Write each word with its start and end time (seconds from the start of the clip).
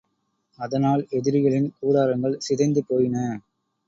அதனால் 0.59 1.07
எதிரிகளின் 1.09 1.67
கூடாரங்கள் 1.79 2.39
சிதைந்து 2.39 2.83
போயின. 2.87 3.17